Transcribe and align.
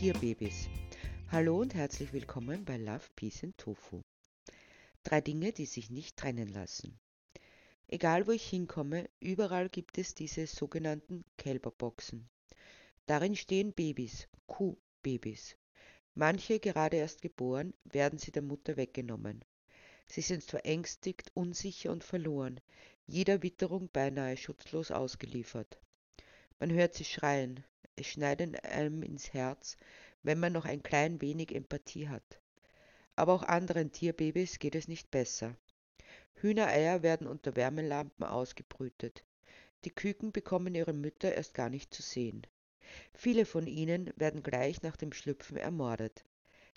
Tierbabys. 0.00 0.70
Hallo 1.30 1.60
und 1.60 1.74
herzlich 1.74 2.14
willkommen 2.14 2.64
bei 2.64 2.78
Love, 2.78 3.04
Peace 3.16 3.44
and 3.44 3.58
Tofu. 3.58 4.00
Drei 5.04 5.20
Dinge, 5.20 5.52
die 5.52 5.66
sich 5.66 5.90
nicht 5.90 6.16
trennen 6.16 6.48
lassen. 6.48 6.98
Egal 7.86 8.26
wo 8.26 8.30
ich 8.30 8.48
hinkomme, 8.48 9.10
überall 9.20 9.68
gibt 9.68 9.98
es 9.98 10.14
diese 10.14 10.46
sogenannten 10.46 11.22
Kälberboxen. 11.36 12.30
Darin 13.04 13.36
stehen 13.36 13.74
Babys, 13.74 14.26
Kuhbabys. 14.46 15.54
Manche, 16.14 16.60
gerade 16.60 16.96
erst 16.96 17.20
geboren, 17.20 17.74
werden 17.84 18.18
sie 18.18 18.32
der 18.32 18.40
Mutter 18.40 18.78
weggenommen. 18.78 19.44
Sie 20.06 20.22
sind 20.22 20.42
verängstigt, 20.42 21.30
unsicher 21.34 21.92
und 21.92 22.04
verloren, 22.04 22.58
jeder 23.06 23.42
Witterung 23.42 23.90
beinahe 23.92 24.38
schutzlos 24.38 24.92
ausgeliefert. 24.92 25.78
Man 26.58 26.72
hört 26.72 26.94
sie 26.94 27.04
schreien, 27.04 27.62
es 28.00 28.06
schneidet 28.06 28.64
einem 28.64 29.02
ins 29.02 29.32
Herz, 29.32 29.76
wenn 30.22 30.40
man 30.40 30.52
noch 30.52 30.64
ein 30.64 30.82
klein 30.82 31.20
wenig 31.20 31.54
Empathie 31.54 32.08
hat. 32.08 32.40
Aber 33.14 33.34
auch 33.34 33.42
anderen 33.42 33.92
Tierbabys 33.92 34.58
geht 34.58 34.74
es 34.74 34.88
nicht 34.88 35.10
besser. 35.10 35.56
Hühnereier 36.34 37.02
werden 37.02 37.26
unter 37.26 37.56
Wärmelampen 37.56 38.24
ausgebrütet. 38.24 39.24
Die 39.84 39.90
Küken 39.90 40.32
bekommen 40.32 40.74
ihre 40.74 40.92
Mütter 40.92 41.34
erst 41.34 41.54
gar 41.54 41.68
nicht 41.68 41.92
zu 41.92 42.02
sehen. 42.02 42.46
Viele 43.12 43.44
von 43.44 43.66
ihnen 43.66 44.12
werden 44.16 44.42
gleich 44.42 44.82
nach 44.82 44.96
dem 44.96 45.12
Schlüpfen 45.12 45.56
ermordet. 45.56 46.24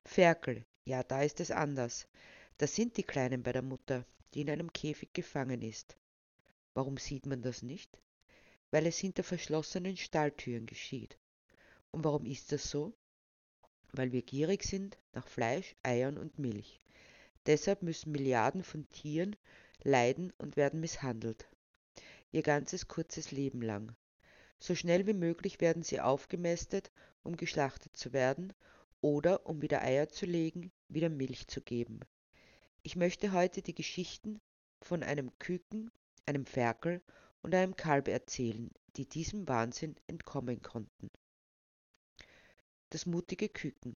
Ferkel, 0.06 0.66
ja, 0.86 1.04
da 1.04 1.22
ist 1.24 1.40
es 1.40 1.52
anders. 1.52 2.08
Das 2.58 2.76
sind 2.76 2.98
die 2.98 3.04
Kleinen 3.04 3.44
bei 3.44 3.52
der 3.52 3.62
Mutter, 3.62 4.06
die 4.34 4.42
in 4.42 4.50
einem 4.50 4.72
Käfig 4.74 5.14
gefangen 5.14 5.62
ist. 5.62 5.98
Warum 6.74 6.98
sieht 6.98 7.26
man 7.26 7.42
das 7.42 7.62
nicht? 7.62 7.98
Weil 8.74 8.88
es 8.88 8.98
hinter 8.98 9.22
verschlossenen 9.22 9.98
Stalltüren 9.98 10.66
geschieht. 10.66 11.20
Und 11.92 12.04
warum 12.04 12.26
ist 12.26 12.52
das 12.52 12.72
so? 12.72 12.92
Weil 13.92 14.12
wir 14.12 14.24
gierig 14.24 14.64
sind 14.64 14.98
nach 15.12 15.28
Fleisch, 15.28 15.76
Eiern 15.84 16.18
und 16.18 16.40
Milch. 16.40 16.80
Deshalb 17.46 17.84
müssen 17.84 18.12
Milliarden 18.12 18.64
von 18.64 18.90
Tieren 18.90 19.36
leiden 19.84 20.34
und 20.40 20.58
werden 20.58 20.80
misshandelt. 20.80 21.48
Ihr 22.32 22.42
ganzes 22.42 22.88
kurzes 22.88 23.30
Leben 23.30 23.62
lang. 23.62 23.96
So 24.58 24.74
schnell 24.74 25.06
wie 25.06 25.14
möglich 25.14 25.62
werden 25.62 25.84
sie 25.84 26.02
aufgemästet, 26.02 26.92
um 27.22 27.38
geschlachtet 27.38 27.96
zu 27.96 28.12
werden 28.12 28.54
oder 29.02 29.46
um 29.46 29.62
wieder 29.62 29.84
Eier 29.84 30.10
zu 30.10 30.26
legen, 30.26 30.72
wieder 30.88 31.10
Milch 31.10 31.48
zu 31.48 31.62
geben. 31.62 32.00
Ich 32.82 32.96
möchte 32.96 33.34
heute 33.34 33.62
die 33.62 33.76
Geschichten 33.76 34.42
von 34.82 35.04
einem 35.04 35.30
Küken, 35.38 35.92
einem 36.26 36.48
Ferkel 36.48 37.04
und 37.44 37.54
einem 37.54 37.76
Kalb 37.76 38.08
erzählen, 38.08 38.72
die 38.96 39.08
diesem 39.08 39.48
Wahnsinn 39.48 39.96
entkommen 40.08 40.62
konnten. 40.62 41.10
Das 42.90 43.06
mutige 43.06 43.50
Küken. 43.50 43.94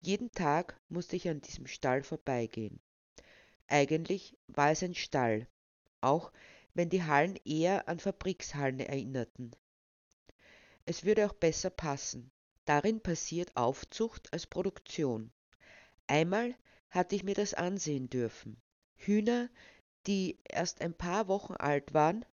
Jeden 0.00 0.30
Tag 0.30 0.80
musste 0.88 1.16
ich 1.16 1.28
an 1.28 1.40
diesem 1.40 1.66
Stall 1.66 2.02
vorbeigehen. 2.02 2.80
Eigentlich 3.66 4.36
war 4.46 4.70
es 4.70 4.82
ein 4.82 4.94
Stall, 4.94 5.48
auch 6.00 6.32
wenn 6.74 6.88
die 6.88 7.02
Hallen 7.02 7.36
eher 7.44 7.88
an 7.88 7.98
Fabrikshallen 7.98 8.78
erinnerten. 8.80 9.50
Es 10.86 11.04
würde 11.04 11.26
auch 11.26 11.34
besser 11.34 11.70
passen. 11.70 12.30
Darin 12.64 13.00
passiert 13.00 13.56
Aufzucht 13.56 14.32
als 14.32 14.46
Produktion. 14.46 15.32
Einmal 16.06 16.54
hatte 16.90 17.16
ich 17.16 17.24
mir 17.24 17.34
das 17.34 17.54
ansehen 17.54 18.08
dürfen. 18.08 18.60
Hühner, 18.96 19.50
die 20.08 20.38
erst 20.44 20.80
ein 20.80 20.94
paar 20.94 21.28
Wochen 21.28 21.54
alt 21.54 21.94
waren, 21.94 22.24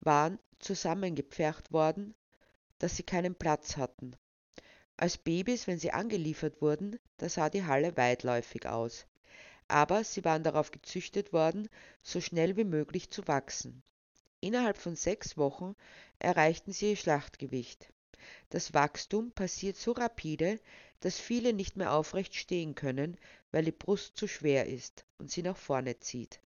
waren 0.00 0.38
zusammengepfercht 0.60 1.72
worden, 1.72 2.14
dass 2.78 2.96
sie 2.96 3.02
keinen 3.02 3.34
Platz 3.34 3.76
hatten. 3.76 4.16
Als 4.96 5.18
Babys, 5.18 5.66
wenn 5.66 5.78
sie 5.78 5.92
angeliefert 5.92 6.62
wurden, 6.62 6.98
da 7.18 7.28
sah 7.28 7.50
die 7.50 7.64
Halle 7.64 7.96
weitläufig 7.98 8.66
aus 8.66 9.06
aber 9.70 10.02
sie 10.02 10.24
waren 10.24 10.42
darauf 10.42 10.72
gezüchtet 10.72 11.32
worden, 11.32 11.68
so 12.02 12.20
schnell 12.20 12.56
wie 12.56 12.64
möglich 12.64 13.10
zu 13.10 13.26
wachsen. 13.28 13.82
Innerhalb 14.40 14.76
von 14.76 14.96
sechs 14.96 15.36
Wochen 15.36 15.76
erreichten 16.18 16.72
sie 16.72 16.90
ihr 16.90 16.96
Schlachtgewicht. 16.96 17.92
Das 18.48 18.74
Wachstum 18.74 19.30
passiert 19.32 19.76
so 19.76 19.92
rapide, 19.92 20.58
dass 20.98 21.20
viele 21.20 21.52
nicht 21.52 21.76
mehr 21.76 21.92
aufrecht 21.92 22.34
stehen 22.34 22.74
können, 22.74 23.16
weil 23.52 23.64
die 23.64 23.72
Brust 23.72 24.16
zu 24.16 24.26
schwer 24.26 24.66
ist 24.66 25.04
und 25.18 25.30
sie 25.30 25.42
nach 25.42 25.56
vorne 25.56 25.98
zieht, 26.00 26.40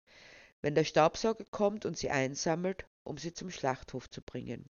wenn 0.62 0.74
der 0.74 0.84
Staubsauger 0.84 1.44
kommt 1.50 1.86
und 1.86 1.96
sie 1.96 2.10
einsammelt, 2.10 2.84
um 3.04 3.18
sie 3.18 3.32
zum 3.32 3.50
Schlachthof 3.50 4.10
zu 4.10 4.22
bringen. 4.22 4.68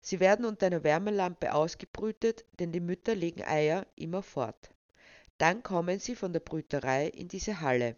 Sie 0.00 0.20
werden 0.20 0.44
unter 0.44 0.66
einer 0.66 0.84
Wärmelampe 0.84 1.52
ausgebrütet, 1.52 2.44
denn 2.58 2.72
die 2.72 2.80
Mütter 2.80 3.14
legen 3.14 3.42
Eier 3.42 3.86
immer 3.96 4.22
fort. 4.22 4.70
Dann 5.38 5.62
kommen 5.62 5.98
sie 5.98 6.14
von 6.14 6.32
der 6.32 6.40
Brüterei 6.40 7.08
in 7.08 7.28
diese 7.28 7.60
Halle. 7.60 7.96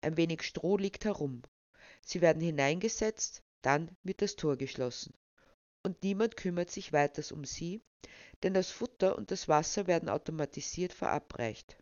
Ein 0.00 0.16
wenig 0.16 0.42
Stroh 0.42 0.76
liegt 0.76 1.04
herum. 1.04 1.42
Sie 2.02 2.20
werden 2.20 2.42
hineingesetzt, 2.42 3.42
dann 3.62 3.96
wird 4.02 4.22
das 4.22 4.36
Tor 4.36 4.56
geschlossen. 4.56 5.14
Und 5.82 6.02
niemand 6.02 6.36
kümmert 6.36 6.70
sich 6.70 6.92
weiters 6.92 7.32
um 7.32 7.44
sie, 7.44 7.82
denn 8.42 8.54
das 8.54 8.70
Futter 8.70 9.16
und 9.16 9.30
das 9.30 9.48
Wasser 9.48 9.86
werden 9.86 10.08
automatisiert 10.08 10.92
verabreicht. 10.92 11.76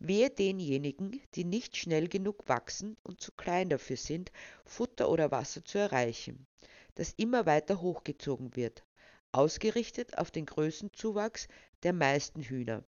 Wehe 0.00 0.30
denjenigen, 0.30 1.20
die 1.34 1.44
nicht 1.44 1.76
schnell 1.76 2.08
genug 2.08 2.48
wachsen 2.48 2.96
und 3.02 3.20
zu 3.20 3.32
klein 3.32 3.68
dafür 3.68 3.96
sind, 3.96 4.30
Futter 4.64 5.10
oder 5.10 5.30
Wasser 5.30 5.64
zu 5.64 5.78
erreichen, 5.78 6.46
das 6.94 7.14
immer 7.16 7.46
weiter 7.46 7.80
hochgezogen 7.80 8.54
wird, 8.54 8.84
ausgerichtet 9.32 10.16
auf 10.16 10.30
den 10.30 10.46
Größenzuwachs 10.46 11.48
der 11.82 11.92
meisten 11.92 12.42
Hühner. 12.42 12.84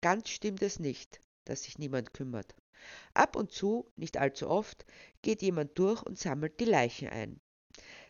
Ganz 0.00 0.30
stimmt 0.30 0.62
es 0.62 0.78
nicht, 0.78 1.20
dass 1.44 1.64
sich 1.64 1.78
niemand 1.78 2.14
kümmert. 2.14 2.54
Ab 3.12 3.36
und 3.36 3.52
zu, 3.52 3.90
nicht 3.96 4.16
allzu 4.16 4.48
oft, 4.48 4.86
geht 5.22 5.42
jemand 5.42 5.78
durch 5.78 6.02
und 6.02 6.18
sammelt 6.18 6.60
die 6.60 6.64
Leichen 6.64 7.08
ein. 7.08 7.40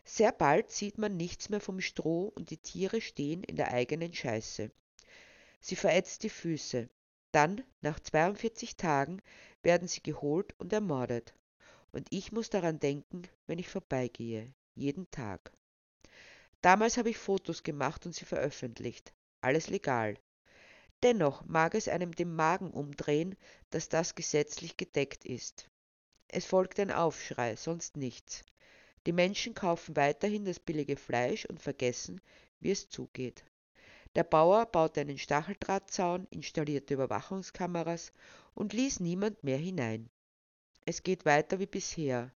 Sehr 0.05 0.33
bald 0.33 0.71
sieht 0.71 0.97
man 0.97 1.17
nichts 1.17 1.49
mehr 1.49 1.61
vom 1.61 1.81
Stroh 1.81 2.33
und 2.35 2.51
die 2.51 2.59
Tiere 2.59 3.01
stehen 3.01 3.43
in 3.43 3.57
der 3.57 3.73
eigenen 3.73 4.15
Scheiße. 4.15 4.71
Sie 5.61 5.77
verätzt 5.77 6.23
die 6.23 6.31
Füße. 6.31 6.89
Dann, 7.33 7.63
nach 7.81 8.01
42 8.01 8.77
Tagen, 8.77 9.21
werden 9.63 9.89
sie 9.89 10.03
geholt 10.03 10.55
und 10.59 10.73
ermordet. 10.73 11.35
Und 11.93 12.07
ich 12.11 12.33
muss 12.33 12.51
daran 12.51 12.79
denken, 12.79 13.23
wenn 13.47 13.59
ich 13.59 13.69
vorbeigehe. 13.69 14.53
Jeden 14.75 15.11
Tag. 15.11 15.53
Damals 16.63 16.97
habe 16.97 17.11
ich 17.11 17.19
Fotos 17.19 17.63
gemacht 17.63 18.07
und 18.07 18.15
sie 18.15 18.25
veröffentlicht. 18.25 19.13
Alles 19.41 19.69
legal. 19.69 20.17
Dennoch 21.03 21.45
mag 21.45 21.75
es 21.75 21.87
einem 21.87 22.15
den 22.15 22.35
Magen 22.35 22.71
umdrehen, 22.71 23.37
dass 23.71 23.89
das 23.89 24.15
gesetzlich 24.15 24.77
gedeckt 24.77 25.25
ist. 25.25 25.71
Es 26.27 26.45
folgt 26.45 26.81
ein 26.81 26.91
Aufschrei, 26.91 27.55
sonst 27.57 27.97
nichts. 27.97 28.45
Die 29.07 29.13
Menschen 29.13 29.55
kaufen 29.55 29.97
weiterhin 29.97 30.45
das 30.45 30.59
billige 30.59 30.97
Fleisch 30.97 31.47
und 31.47 31.63
vergessen, 31.63 32.21
wie 32.61 32.73
es 32.73 32.89
zugeht. 32.89 33.45
Der 34.19 34.25
Bauer 34.25 34.67
baute 34.67 35.03
einen 35.03 35.17
Stacheldrahtzaun, 35.17 36.27
installierte 36.31 36.95
Überwachungskameras 36.95 38.13
und 38.53 38.73
ließ 38.73 38.99
niemand 38.99 39.45
mehr 39.45 39.59
hinein. 39.59 40.11
Es 40.85 41.05
geht 41.05 41.25
weiter 41.25 41.61
wie 41.61 41.67
bisher, 41.67 42.33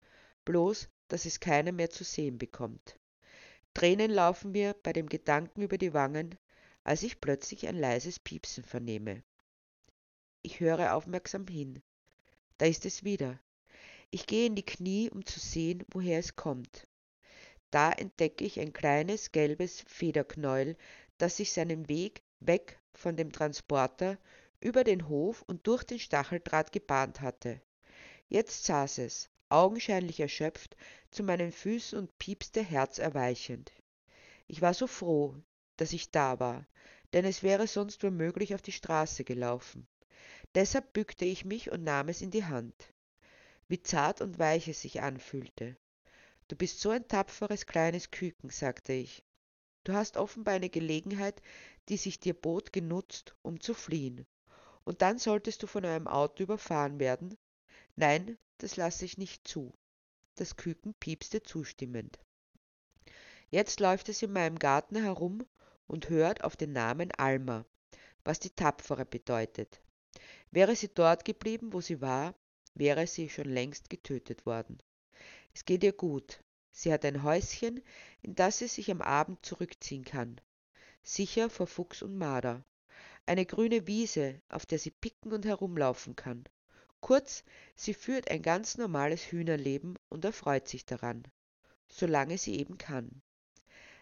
bloß 0.44 0.89
dass 1.07 1.23
es 1.23 1.39
keiner 1.39 1.72
mehr 1.72 1.89
zu 1.89 2.03
sehen 2.03 2.38
bekommt. 2.38 3.00
Tränen 3.73 4.12
laufen 4.12 4.51
mir 4.51 4.75
bei 4.84 4.91
dem 4.91 5.07
Gedanken 5.07 5.62
über 5.62 5.78
die 5.78 5.94
Wangen, 5.94 6.38
als 6.84 7.01
ich 7.01 7.22
plötzlich 7.22 7.66
ein 7.66 7.78
leises 7.78 8.19
Piepsen 8.19 8.66
vernehme. 8.66 9.23
Ich 10.41 10.59
höre 10.59 10.95
aufmerksam 10.95 11.47
hin. 11.47 11.81
Da 12.57 12.66
ist 12.66 12.85
es 12.85 13.06
wieder. 13.06 13.39
Ich 14.12 14.28
gehe 14.28 14.47
in 14.47 14.56
die 14.56 14.66
Knie, 14.66 15.09
um 15.12 15.25
zu 15.25 15.39
sehen, 15.39 15.85
woher 15.94 16.19
es 16.19 16.36
kommt. 16.36 16.89
Da 17.71 17.92
entdecke 17.92 18.44
ich 18.44 18.59
ein 18.59 18.74
kleines 18.74 19.31
gelbes 19.31 19.81
Federknäuel, 19.88 20.75
das 21.19 21.38
sich 21.38 21.54
seinen 21.54 21.88
Weg 21.88 22.24
weg 22.39 22.80
von 22.94 23.16
dem 23.16 23.31
Transporter 23.31 24.18
über 24.60 24.83
den 24.83 25.07
Hof 25.07 25.44
und 25.44 25.68
durch 25.68 25.83
den 25.83 26.00
Stacheldraht 26.00 26.71
gebahnt 26.71 27.21
hatte. 27.21 27.62
Jetzt 28.27 28.66
saß 28.66 28.98
es, 29.00 29.30
augenscheinlich 29.50 30.19
erschöpft, 30.19 30.75
zu 31.12 31.24
meinen 31.24 31.51
Füßen 31.51 31.98
und 31.98 32.18
piepste 32.19 32.63
herzerweichend. 32.63 33.71
Ich 34.48 34.62
war 34.62 34.74
so 34.74 34.88
froh, 34.88 35.36
dass 35.77 35.94
ich 35.94 36.12
da 36.12 36.39
war, 36.39 36.66
denn 37.13 37.25
es 37.25 37.44
wäre 37.44 37.68
sonst 37.68 38.04
womöglich 38.04 38.56
auf 38.56 38.62
die 38.62 38.71
Straße 38.71 39.24
gelaufen. 39.24 39.88
Deshalb 40.56 40.94
bückte 40.94 41.25
ich 41.25 41.45
mich 41.45 41.71
und 41.71 41.83
nahm 41.83 42.10
es 42.10 42.21
in 42.21 42.31
die 42.31 42.45
Hand. 42.45 42.94
Wie 43.68 43.81
zart 43.81 44.21
und 44.21 44.39
weich 44.39 44.68
es 44.68 44.81
sich 44.81 45.01
anfühlte. 45.01 45.77
Du 46.48 46.56
bist 46.56 46.80
so 46.80 46.89
ein 46.89 47.07
tapferes 47.07 47.66
kleines 47.66 48.10
Küken, 48.10 48.50
sagte 48.50 48.94
ich. 48.94 49.24
Du 49.89 49.95
hast 49.95 50.18
offenbar 50.18 50.53
eine 50.53 50.69
Gelegenheit, 50.69 51.41
die 51.88 51.97
sich 51.97 52.19
dir 52.19 52.36
bot, 52.36 52.71
genutzt, 52.71 53.36
um 53.41 53.59
zu 53.59 53.74
fliehen. 53.74 54.27
Und 54.83 55.01
dann 55.01 55.18
solltest 55.18 55.63
du 55.63 55.65
von 55.65 55.83
einem 55.83 56.06
Auto 56.07 56.44
überfahren 56.44 57.00
werden? 57.00 57.36
Nein, 57.95 58.38
das 58.59 58.77
lasse 58.77 59.03
ich 59.03 59.18
nicht 59.18 59.47
zu. 59.47 59.74
Das 60.36 60.56
Küken 60.57 60.94
piepste 61.00 61.41
zustimmend. 61.41 62.19
Jetzt 63.50 63.80
läuft 63.80 64.09
es 64.09 64.21
in 64.21 64.31
meinem 64.31 64.59
Garten 64.59 64.95
herum 64.95 65.44
und 65.88 66.09
hört 66.09 66.44
auf 66.44 66.56
den 66.56 66.71
Namen 66.71 67.12
Alma, 67.13 67.65
was 68.24 68.39
die 68.39 68.51
Tapfere 68.51 69.07
bedeutet. 69.07 69.81
Wäre 70.51 70.75
sie 70.75 70.94
dort 70.94 71.25
geblieben, 71.25 71.74
wo 71.74 71.81
sie 71.81 72.00
war, 72.00 72.35
wäre 72.75 73.07
sie 73.07 73.27
schon 73.27 73.50
längst 73.50 73.89
getötet 73.89 74.45
worden. 74.45 74.77
Es 75.56 75.65
geht 75.65 75.83
ihr 75.83 75.94
gut. 75.94 76.44
Sie 76.71 76.94
hat 76.94 77.04
ein 77.06 77.24
Häuschen, 77.24 77.81
in 78.21 78.36
das 78.36 78.60
sie 78.60 78.68
sich 78.68 78.92
am 78.92 79.01
Abend 79.01 79.45
zurückziehen 79.45 80.06
kann. 80.06 80.39
Sicher 81.04 81.50
vor 81.50 81.68
Fuchs 81.68 82.01
und 82.01 82.18
Marder. 82.18 82.63
Eine 83.25 83.45
grüne 83.45 83.88
Wiese, 83.88 84.42
auf 84.50 84.66
der 84.66 84.80
sie 84.80 84.92
picken 84.92 85.33
und 85.33 85.45
herumlaufen 85.45 86.16
kann. 86.16 86.44
Kurz, 87.01 87.44
sie 87.75 87.94
führt 87.94 88.30
ein 88.30 88.42
ganz 88.42 88.77
normales 88.77 89.31
Hühnerleben 89.31 89.98
und 90.10 90.25
erfreut 90.25 90.68
sich 90.68 90.86
daran, 90.86 91.24
solange 91.88 92.38
sie 92.38 92.60
eben 92.60 92.77
kann. 92.77 93.21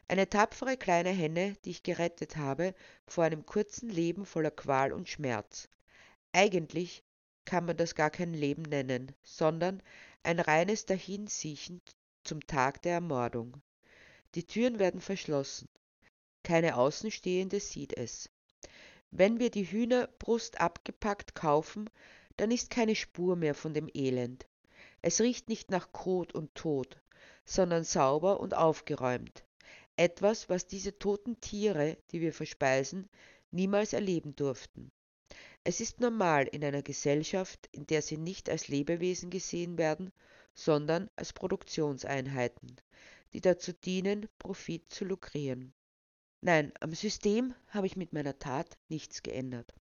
Eine 0.07 0.29
tapfere 0.29 0.77
kleine 0.77 1.09
Henne, 1.09 1.55
die 1.65 1.71
ich 1.71 1.83
gerettet 1.83 2.37
habe 2.37 2.73
vor 3.05 3.25
einem 3.25 3.45
kurzen 3.45 3.89
Leben 3.89 4.25
voller 4.25 4.51
Qual 4.51 4.93
und 4.93 5.09
Schmerz. 5.09 5.67
Eigentlich 6.31 7.03
kann 7.45 7.65
man 7.65 7.77
das 7.77 7.95
gar 7.95 8.09
kein 8.09 8.33
Leben 8.33 8.63
nennen, 8.63 9.13
sondern 9.21 9.83
ein 10.23 10.39
reines 10.39 10.85
Dahinsiechen 10.85 11.81
zum 12.27 12.45
Tag 12.45 12.81
der 12.81 12.93
Ermordung. 12.93 13.61
Die 14.35 14.45
Türen 14.45 14.79
werden 14.79 14.99
verschlossen. 14.99 15.69
Keine 16.43 16.75
Außenstehende 16.75 17.59
sieht 17.59 17.97
es. 17.97 18.29
Wenn 19.11 19.39
wir 19.39 19.49
die 19.49 19.63
Hühnerbrust 19.63 20.59
abgepackt 20.59 21.33
kaufen, 21.33 21.89
dann 22.35 22.51
ist 22.51 22.69
keine 22.69 22.95
Spur 22.95 23.37
mehr 23.37 23.55
von 23.55 23.73
dem 23.73 23.89
Elend. 23.93 24.45
Es 25.01 25.21
riecht 25.21 25.47
nicht 25.47 25.71
nach 25.71 25.93
Kot 25.93 26.33
und 26.33 26.53
Tod, 26.53 27.01
sondern 27.45 27.85
sauber 27.85 28.41
und 28.41 28.53
aufgeräumt. 28.53 29.45
Etwas, 29.95 30.49
was 30.49 30.67
diese 30.67 30.99
toten 30.99 31.39
Tiere, 31.39 31.97
die 32.11 32.19
wir 32.19 32.33
verspeisen, 32.33 33.09
niemals 33.51 33.93
erleben 33.93 34.35
durften. 34.35 34.91
Es 35.63 35.79
ist 35.79 36.01
normal 36.01 36.45
in 36.47 36.63
einer 36.63 36.83
Gesellschaft, 36.83 37.69
in 37.71 37.87
der 37.87 38.01
sie 38.01 38.17
nicht 38.17 38.49
als 38.49 38.67
Lebewesen 38.67 39.29
gesehen 39.29 39.77
werden, 39.77 40.11
sondern 40.57 41.09
als 41.15 41.33
Produktionseinheiten, 41.33 42.75
die 43.33 43.41
dazu 43.41 43.73
dienen, 43.73 44.27
Profit 44.39 44.91
zu 44.91 45.05
lukrieren. 45.05 45.73
Nein, 46.41 46.71
am 46.79 46.93
System 46.93 47.53
habe 47.69 47.87
ich 47.87 47.95
mit 47.95 48.11
meiner 48.11 48.39
Tat 48.39 48.77
nichts 48.89 49.21
geändert. 49.21 49.73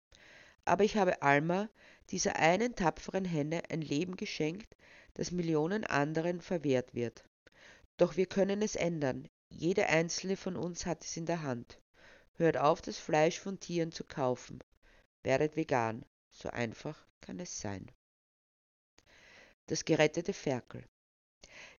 Aber 0.65 0.83
ich 0.83 0.97
habe 0.97 1.23
Alma, 1.23 1.69
dieser 2.11 2.37
einen 2.37 2.75
tapferen 2.75 3.25
Henne, 3.25 3.63
ein 3.71 3.83
Leben 3.83 4.17
geschenkt, 4.17 4.77
das 5.15 5.31
Millionen 5.31 5.85
anderen 5.85 6.41
verwehrt 6.41 6.95
wird. 6.95 7.25
Doch 7.97 8.17
wir 8.17 8.27
können 8.27 8.61
es 8.61 8.75
ändern. 8.75 9.29
Jede 9.51 9.87
einzelne 9.89 10.37
von 10.37 10.57
uns 10.57 10.87
hat 10.87 11.05
es 11.05 11.17
in 11.17 11.27
der 11.27 11.43
Hand. 11.43 11.81
Hört 12.33 12.57
auf, 12.57 12.83
das 12.83 12.99
Fleisch 12.99 13.39
von 13.39 13.61
Tieren 13.61 13.93
zu 13.93 14.03
kaufen. 14.03 14.59
Werdet 15.23 15.55
vegan. 15.55 16.05
So 16.31 16.51
einfach 16.51 17.07
kann 17.21 17.39
es 17.39 17.61
sein. 17.61 17.87
Das 19.67 19.85
gerettete 19.85 20.33
Ferkel. 20.33 20.85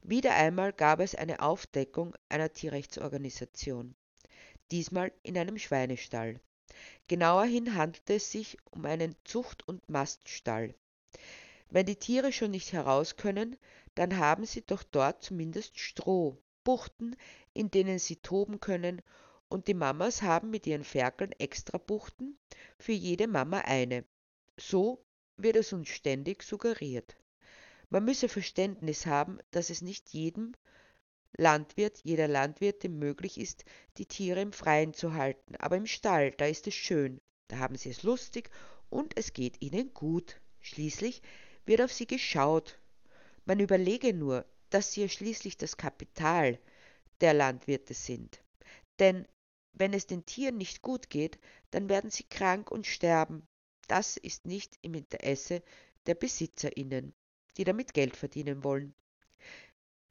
Wieder 0.02 0.34
einmal 0.34 0.74
gab 0.74 1.00
es 1.00 1.14
eine 1.14 1.42
Aufdeckung 1.42 2.16
einer 2.30 2.52
Tierrechtsorganisation. 2.52 3.96
Diesmal 4.72 5.12
in 5.22 5.38
einem 5.38 5.60
Schweinestall. 5.60 6.40
Genauerhin 7.08 7.76
handelte 7.76 8.16
es 8.16 8.32
sich 8.32 8.58
um 8.72 8.86
einen 8.86 9.16
Zucht- 9.24 9.68
und 9.68 9.88
Maststall. 9.88 10.74
Wenn 11.70 11.86
die 11.86 11.96
Tiere 11.96 12.32
schon 12.32 12.52
nicht 12.52 12.74
heraus 12.74 13.18
können, 13.18 13.56
dann 13.94 14.18
haben 14.18 14.46
sie 14.46 14.62
doch 14.62 14.84
dort 14.84 15.24
zumindest 15.24 15.80
Stroh, 15.80 16.42
Buchten, 16.64 17.16
in 17.54 17.70
denen 17.70 18.00
sie 18.00 18.16
toben 18.16 18.60
können, 18.60 19.02
und 19.48 19.68
die 19.68 19.76
Mamas 19.76 20.24
haben 20.24 20.50
mit 20.50 20.66
ihren 20.66 20.84
Ferkeln 20.84 21.32
extra 21.34 21.78
Buchten, 21.78 22.40
für 22.80 22.94
jede 22.94 23.28
Mama 23.28 23.60
eine. 23.60 24.04
So 24.58 25.06
wird 25.38 25.56
es 25.56 25.72
uns 25.72 25.90
ständig 25.90 26.42
suggeriert. 26.42 27.16
Man 27.90 28.06
müsse 28.06 28.30
Verständnis 28.30 29.06
haben, 29.06 29.40
dass 29.52 29.70
es 29.70 29.82
nicht 29.82 30.10
jedem 30.10 30.54
Landwirt, 31.38 32.00
jeder 32.04 32.28
Landwirtin 32.28 32.98
möglich 32.98 33.38
ist, 33.38 33.66
die 33.98 34.06
Tiere 34.06 34.42
im 34.42 34.54
Freien 34.54 34.94
zu 34.94 35.14
halten. 35.14 35.56
Aber 35.58 35.76
im 35.76 35.86
Stall, 35.86 36.32
da 36.32 36.46
ist 36.46 36.68
es 36.68 36.76
schön, 36.76 37.20
da 37.48 37.58
haben 37.58 37.76
sie 37.76 37.90
es 37.90 38.04
lustig 38.04 38.50
und 38.90 39.18
es 39.18 39.34
geht 39.34 39.62
ihnen 39.62 39.94
gut. 39.94 40.40
Schließlich 40.62 41.22
wird 41.66 41.82
auf 41.82 41.92
sie 41.92 42.08
geschaut. 42.08 42.80
Man 43.46 43.60
überlege 43.60 44.14
nur, 44.14 44.46
dass 44.70 44.94
sie 44.94 45.02
ja 45.02 45.10
schließlich 45.10 45.58
das 45.58 45.78
Kapital 45.78 46.60
der 47.22 47.34
Landwirte 47.34 47.94
sind. 47.94 48.42
Denn 49.00 49.28
wenn 49.74 49.94
es 49.94 50.08
den 50.08 50.26
Tieren 50.26 50.58
nicht 50.58 50.82
gut 50.82 51.10
geht, 51.10 51.38
dann 51.72 51.90
werden 51.90 52.10
sie 52.10 52.24
krank 52.24 52.72
und 52.72 52.88
sterben. 52.88 53.46
Das 53.88 54.18
ist 54.18 54.46
nicht 54.46 54.78
im 54.82 54.94
Interesse 54.94 55.62
der 56.08 56.16
BesitzerInnen, 56.16 57.14
die 57.58 57.64
damit 57.64 57.94
Geld 57.94 58.16
verdienen 58.16 58.64
wollen. 58.64 58.94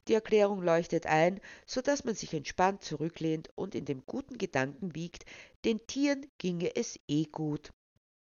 Die 0.09 0.15
Erklärung 0.15 0.63
leuchtet 0.63 1.07
ein, 1.07 1.41
so 1.67 1.81
dass 1.81 2.05
man 2.05 2.15
sich 2.15 2.35
entspannt 2.35 2.85
zurücklehnt 2.85 3.49
und 3.55 3.75
in 3.75 3.87
dem 3.87 4.05
guten 4.05 4.37
Gedanken 4.37 4.95
wiegt, 4.95 5.25
den 5.65 5.87
Tieren 5.87 6.27
ginge 6.37 6.77
es 6.77 7.01
eh 7.09 7.25
gut, 7.25 7.73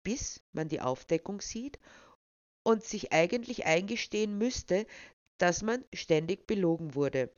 bis 0.05 0.41
man 0.53 0.69
die 0.69 0.81
Aufdeckung 0.81 1.41
sieht 1.41 1.81
und 2.63 2.85
sich 2.85 3.13
eigentlich 3.13 3.67
eingestehen 3.67 4.39
müsste, 4.39 4.87
dass 5.39 5.63
man 5.63 5.85
ständig 5.93 6.47
belogen 6.47 6.95
wurde 6.95 7.35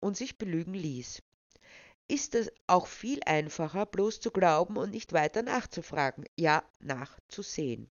und 0.00 0.16
sich 0.16 0.36
belügen 0.36 0.74
ließ. 0.74 1.22
Ist 2.08 2.34
es 2.34 2.50
auch 2.66 2.86
viel 2.86 3.20
einfacher, 3.24 3.86
bloß 3.86 4.20
zu 4.20 4.30
glauben 4.30 4.76
und 4.76 4.90
nicht 4.90 5.12
weiter 5.12 5.42
nachzufragen, 5.42 6.24
ja 6.36 6.62
nachzusehen. 6.80 7.90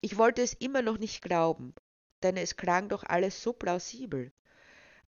Ich 0.00 0.16
wollte 0.16 0.42
es 0.42 0.54
immer 0.54 0.82
noch 0.82 0.98
nicht 0.98 1.22
glauben, 1.22 1.74
denn 2.22 2.36
es 2.36 2.56
klang 2.56 2.88
doch 2.88 3.02
alles 3.02 3.42
so 3.42 3.52
plausibel. 3.52 4.32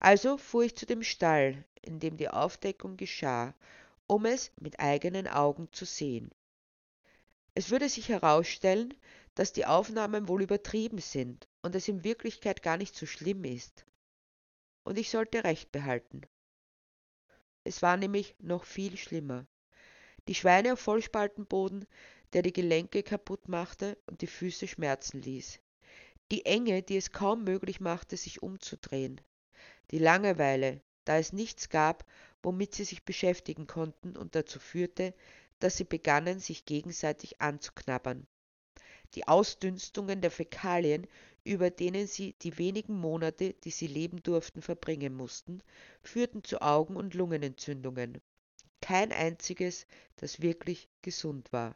Also 0.01 0.37
fuhr 0.37 0.65
ich 0.65 0.77
zu 0.77 0.87
dem 0.87 1.03
Stall, 1.03 1.65
in 1.83 2.01
dem 2.01 2.17
die 2.17 2.29
Aufdeckung 2.29 2.97
geschah, 2.97 3.55
um 4.07 4.27
es 4.27 4.51
mit 4.59 4.81
eigenen 4.81 5.29
Augen 5.29 5.69
zu 5.73 5.85
sehen. 5.85 6.31
Es 7.55 7.71
würde 7.71 7.89
sich 7.89 8.09
herausstellen, 8.09 8.95
dass 9.35 9.53
die 9.53 9.67
Aufnahmen 9.67 10.27
wohl 10.27 10.43
übertrieben 10.43 10.99
sind 10.99 11.49
und 11.63 11.75
es 11.75 11.87
in 11.87 12.03
Wirklichkeit 12.03 12.63
gar 12.63 12.77
nicht 12.77 12.97
so 12.97 13.07
schlimm 13.07 13.45
ist. 13.45 13.85
Und 14.83 14.99
ich 14.99 15.11
sollte 15.11 15.45
recht 15.45 15.71
behalten. 15.71 16.23
Es 17.63 17.83
war 17.83 17.97
nämlich 17.97 18.35
noch 18.39 18.65
viel 18.65 18.97
schlimmer. 18.97 19.47
Die 20.29 20.35
Schweine 20.35 20.73
auf 20.73 20.81
Vollspaltenboden, 20.81 21.87
der 22.33 22.43
die 22.43 22.53
Gelenke 22.53 23.03
kaputt 23.03 23.49
machte 23.49 23.99
und 24.07 24.21
die 24.21 24.27
Füße 24.27 24.69
schmerzen 24.69 25.23
ließ. 25.23 25.61
Die 26.31 26.47
Enge, 26.47 26.83
die 26.83 26.97
es 26.97 27.13
kaum 27.13 27.45
möglich 27.45 27.81
machte, 27.81 28.17
sich 28.17 28.43
umzudrehen 28.43 29.21
die 29.91 29.99
Langeweile, 29.99 30.81
da 31.05 31.19
es 31.19 31.33
nichts 31.33 31.69
gab, 31.69 32.05
womit 32.43 32.75
sie 32.75 32.85
sich 32.85 33.05
beschäftigen 33.05 33.67
konnten 33.67 34.17
und 34.17 34.35
dazu 34.35 34.61
führte, 34.61 35.15
dass 35.59 35.77
sie 35.77 35.85
begannen, 35.85 36.39
sich 36.39 36.65
gegenseitig 36.65 37.41
anzuknabbern. 37.41 38.27
Die 39.15 39.27
Ausdünstungen 39.27 40.21
der 40.21 40.31
Fäkalien, 40.31 41.07
über 41.43 41.71
denen 41.71 42.07
sie 42.07 42.35
die 42.35 42.57
wenigen 42.59 42.95
Monate, 42.95 43.55
die 43.65 43.71
sie 43.71 43.89
leben 43.89 44.23
durften, 44.23 44.63
verbringen 44.63 45.15
mussten, 45.15 45.63
führten 46.03 46.45
zu 46.45 46.63
Augen- 46.63 46.97
und 46.97 47.15
Lungenentzündungen. 47.15 48.21
Kein 48.81 49.11
einziges, 49.11 49.87
das 50.17 50.41
wirklich 50.41 50.89
gesund 51.03 51.53
war. 51.53 51.75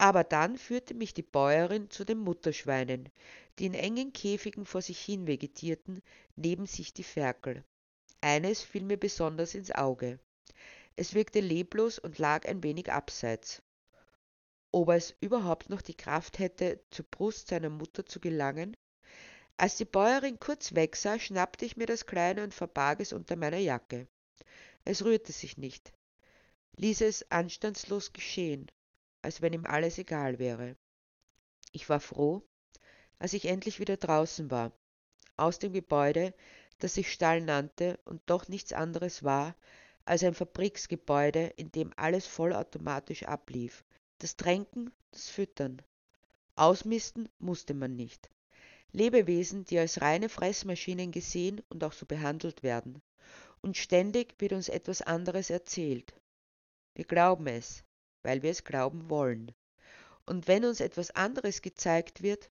Aber 0.00 0.24
dann 0.24 0.56
führte 0.56 0.94
mich 0.94 1.12
die 1.12 1.22
Bäuerin 1.22 1.90
zu 1.90 2.06
den 2.06 2.16
Mutterschweinen, 2.16 3.10
die 3.58 3.66
in 3.66 3.74
engen 3.74 4.14
Käfigen 4.14 4.64
vor 4.64 4.80
sich 4.80 4.98
hin 4.98 5.26
vegetierten, 5.26 6.00
neben 6.36 6.64
sich 6.64 6.94
die 6.94 7.02
Ferkel. 7.02 7.62
Eines 8.22 8.62
fiel 8.62 8.82
mir 8.82 8.96
besonders 8.96 9.54
ins 9.54 9.70
Auge. 9.70 10.18
Es 10.96 11.12
wirkte 11.12 11.40
leblos 11.40 11.98
und 11.98 12.16
lag 12.16 12.48
ein 12.48 12.62
wenig 12.62 12.90
abseits. 12.90 13.62
Ob 14.72 14.88
es 14.88 15.14
überhaupt 15.20 15.68
noch 15.68 15.82
die 15.82 15.98
Kraft 15.98 16.38
hätte, 16.38 16.80
zur 16.90 17.04
Brust 17.04 17.48
seiner 17.48 17.68
Mutter 17.68 18.06
zu 18.06 18.20
gelangen? 18.20 18.78
Als 19.58 19.76
die 19.76 19.84
Bäuerin 19.84 20.40
kurz 20.40 20.74
wegsah, 20.74 21.18
schnappte 21.18 21.66
ich 21.66 21.76
mir 21.76 21.84
das 21.84 22.06
Kleine 22.06 22.42
und 22.42 22.54
verbarg 22.54 23.00
es 23.00 23.12
unter 23.12 23.36
meiner 23.36 23.58
Jacke. 23.58 24.08
Es 24.86 25.04
rührte 25.04 25.32
sich 25.32 25.58
nicht, 25.58 25.92
ließ 26.76 27.02
es 27.02 27.30
anstandslos 27.30 28.14
geschehen, 28.14 28.70
als 29.22 29.42
wenn 29.42 29.52
ihm 29.52 29.66
alles 29.66 29.98
egal 29.98 30.38
wäre. 30.38 30.76
Ich 31.72 31.88
war 31.88 32.00
froh, 32.00 32.42
als 33.18 33.32
ich 33.32 33.46
endlich 33.46 33.80
wieder 33.80 33.96
draußen 33.96 34.50
war, 34.50 34.72
aus 35.36 35.58
dem 35.58 35.72
Gebäude, 35.72 36.34
das 36.78 36.94
sich 36.94 37.12
Stall 37.12 37.40
nannte 37.40 37.98
und 38.04 38.22
doch 38.26 38.48
nichts 38.48 38.72
anderes 38.72 39.22
war 39.22 39.54
als 40.04 40.24
ein 40.24 40.34
Fabriksgebäude, 40.34 41.52
in 41.56 41.70
dem 41.70 41.92
alles 41.96 42.26
vollautomatisch 42.26 43.24
ablief. 43.24 43.84
Das 44.18 44.36
Tränken, 44.36 44.90
das 45.12 45.28
Füttern. 45.28 45.82
Ausmisten 46.56 47.28
musste 47.38 47.74
man 47.74 47.94
nicht. 47.94 48.28
Lebewesen, 48.92 49.64
die 49.66 49.78
als 49.78 50.00
reine 50.00 50.28
Fressmaschinen 50.28 51.12
gesehen 51.12 51.62
und 51.68 51.84
auch 51.84 51.92
so 51.92 52.06
behandelt 52.06 52.62
werden. 52.62 53.00
Und 53.62 53.76
ständig 53.76 54.34
wird 54.40 54.52
uns 54.52 54.68
etwas 54.68 55.00
anderes 55.00 55.50
erzählt. 55.50 56.12
Wir 56.94 57.04
glauben 57.04 57.46
es, 57.46 57.84
weil 58.22 58.42
wir 58.42 58.50
es 58.50 58.64
glauben 58.64 59.10
wollen. 59.10 59.52
Und 60.26 60.48
wenn 60.48 60.64
uns 60.64 60.80
etwas 60.80 61.10
anderes 61.10 61.62
gezeigt 61.62 62.22
wird, 62.22 62.50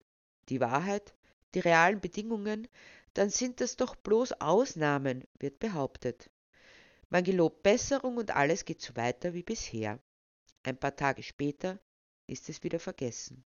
die 0.48 0.60
Wahrheit, 0.60 1.14
die 1.54 1.60
realen 1.60 2.00
Bedingungen, 2.00 2.68
dann 3.14 3.30
sind 3.30 3.60
das 3.60 3.76
doch 3.76 3.96
bloß 3.96 4.40
Ausnahmen, 4.40 5.24
wird 5.38 5.58
behauptet. 5.58 6.30
Man 7.10 7.24
gelobt 7.24 7.62
Besserung 7.62 8.16
und 8.16 8.34
alles 8.36 8.64
geht 8.64 8.82
so 8.82 8.94
weiter 8.96 9.32
wie 9.34 9.42
bisher. 9.42 9.98
Ein 10.62 10.78
paar 10.78 10.94
Tage 10.94 11.22
später 11.22 11.78
ist 12.26 12.48
es 12.48 12.62
wieder 12.62 12.78
vergessen. 12.78 13.44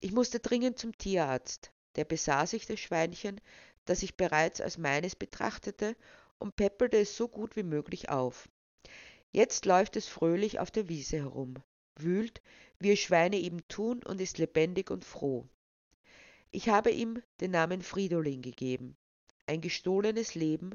Ich 0.00 0.12
musste 0.12 0.40
dringend 0.40 0.78
zum 0.78 0.96
Tierarzt. 0.98 1.72
Der 1.94 2.04
besah 2.04 2.46
sich 2.46 2.66
das 2.66 2.80
Schweinchen, 2.80 3.40
das 3.84 4.02
ich 4.02 4.16
bereits 4.16 4.60
als 4.60 4.78
meines 4.78 5.14
betrachtete, 5.14 5.96
und 6.38 6.56
peppelte 6.56 6.96
es 6.98 7.16
so 7.16 7.28
gut 7.28 7.54
wie 7.54 7.62
möglich 7.62 8.08
auf. 8.08 8.48
Jetzt 9.32 9.64
läuft 9.64 9.96
es 9.96 10.06
fröhlich 10.06 10.58
auf 10.60 10.70
der 10.70 10.90
Wiese 10.90 11.16
herum, 11.16 11.54
wühlt, 11.96 12.42
wie 12.78 12.92
es 12.92 13.00
Schweine 13.00 13.38
eben 13.38 13.66
tun, 13.66 14.02
und 14.02 14.20
ist 14.20 14.36
lebendig 14.36 14.90
und 14.90 15.06
froh. 15.06 15.48
Ich 16.50 16.68
habe 16.68 16.90
ihm 16.90 17.22
den 17.40 17.52
Namen 17.52 17.80
Fridolin 17.80 18.42
gegeben, 18.42 18.94
ein 19.46 19.62
gestohlenes 19.62 20.34
Leben, 20.34 20.72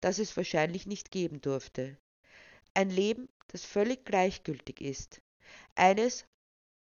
das 0.00 0.18
es 0.18 0.36
wahrscheinlich 0.38 0.86
nicht 0.86 1.10
geben 1.10 1.42
durfte. 1.42 1.98
Ein 2.72 2.88
Leben, 2.88 3.28
das 3.48 3.64
völlig 3.64 4.06
gleichgültig 4.06 4.80
ist. 4.80 5.20
Eines, 5.74 6.24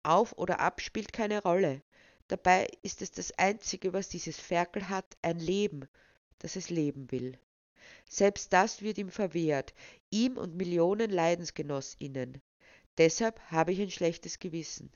auf 0.03 0.31
oder 0.37 0.61
ab 0.61 0.79
spielt 0.79 1.11
keine 1.11 1.41
Rolle. 1.41 1.81
Dabei 2.29 2.67
ist 2.83 3.01
es 3.01 3.11
das 3.11 3.33
Einzige, 3.37 3.91
was 3.91 4.07
dieses 4.07 4.39
Ferkel 4.39 4.87
hat, 4.87 5.17
ein 5.21 5.39
Leben, 5.39 5.89
das 6.39 6.55
es 6.55 6.69
leben 6.69 7.11
will. 7.11 7.37
Selbst 8.09 8.53
das 8.53 8.81
wird 8.81 8.97
ihm 8.97 9.09
verwehrt, 9.09 9.73
ihm 10.09 10.37
und 10.37 10.55
Millionen 10.55 11.11
Leidensgenossinnen. 11.11 12.41
Deshalb 12.97 13.39
habe 13.51 13.71
ich 13.71 13.81
ein 13.81 13.91
schlechtes 13.91 14.39
Gewissen. 14.39 14.91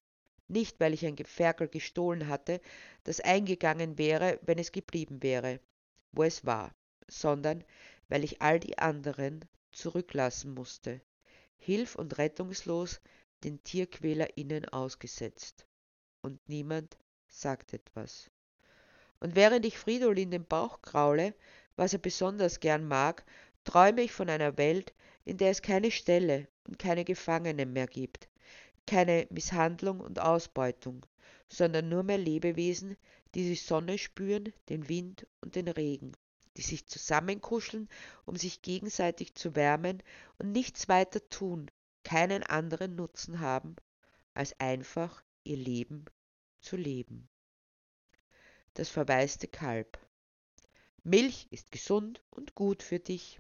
Nicht, 0.48 0.80
weil 0.80 0.94
ich 0.94 1.06
ein 1.06 1.16
Geferkel 1.16 1.68
gestohlen 1.68 2.28
hatte, 2.28 2.60
das 3.04 3.22
eingegangen 3.22 3.98
wäre, 3.98 4.40
wenn 4.42 4.60
es 4.60 4.72
geblieben 4.72 5.24
wäre, 5.24 5.60
wo 6.12 6.24
es 6.24 6.46
war, 6.46 6.74
sondern 7.08 7.64
weil 8.10 8.24
ich 8.24 8.42
all 8.42 8.60
die 8.60 8.78
anderen 8.78 9.46
zurücklassen 9.72 10.54
musste, 10.54 11.02
hilf- 11.58 11.96
und 11.96 12.18
rettungslos 12.18 13.00
den 13.44 13.64
TierquälerInnen 13.64 14.66
ausgesetzt. 14.66 15.66
Und 16.22 16.40
niemand 16.50 16.98
sagt 17.28 17.74
etwas. 17.74 18.30
Und 19.20 19.36
während 19.36 19.66
ich 19.66 19.78
Fridolin 19.78 20.32
den 20.32 20.46
Bauch 20.46 20.82
kraule, 20.82 21.34
was 21.76 21.94
er 21.94 22.00
besonders 22.00 22.60
gern 22.60 22.88
mag, 22.88 23.26
träume 23.64 24.02
ich 24.02 24.12
von 24.12 24.30
einer 24.30 24.58
Welt, 24.58 24.94
in 25.24 25.38
der 25.38 25.52
es 25.52 25.62
keine 25.62 25.92
Ställe 25.92 26.48
und 26.68 26.80
keine 26.80 27.06
Gefangenen 27.06 27.74
mehr 27.74 27.88
gibt, 27.88 28.28
keine 28.88 29.28
Misshandlung 29.30 30.00
und 30.00 30.20
Ausbeutung, 30.20 31.06
sondern 31.48 31.90
nur 31.90 32.04
mehr 32.04 32.18
Lebewesen, 32.18 32.98
die 33.36 33.44
die 33.44 33.56
Sonne 33.56 33.98
spüren, 33.98 34.54
den 34.70 34.90
Wind 34.90 35.28
und 35.42 35.56
den 35.56 35.68
Regen, 35.68 36.14
die 36.58 36.62
sich 36.62 36.88
zusammenkuscheln, 36.88 37.88
um 38.26 38.36
sich 38.36 38.62
gegenseitig 38.62 39.36
zu 39.36 39.56
wärmen 39.56 40.02
und 40.38 40.52
nichts 40.52 40.90
weiter 40.90 41.28
tun, 41.30 41.70
keinen 42.04 42.44
anderen 42.44 42.96
Nutzen 42.96 43.40
haben, 43.40 43.76
als 44.34 44.60
einfach 44.60 45.24
ihr 45.44 45.58
Leben 45.58 46.06
zu 46.60 46.78
leben. 46.78 47.30
Das 48.74 48.90
verwaiste 48.90 49.48
Kalb. 49.48 50.00
Milch 51.04 51.48
ist 51.50 51.72
gesund 51.72 52.22
und 52.30 52.54
gut 52.54 52.84
für 52.84 53.00
dich. 53.00 53.40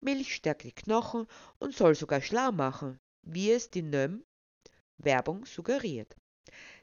Milch 0.00 0.34
stärkt 0.34 0.64
die 0.64 0.72
Knochen 0.72 1.26
und 1.58 1.76
soll 1.76 1.94
sogar 1.94 2.22
schlau 2.22 2.50
machen, 2.50 2.98
wie 3.22 3.52
es 3.52 3.68
die 3.70 3.82
Nöm 3.82 4.24
Werbung 4.96 5.44
suggeriert. 5.44 6.16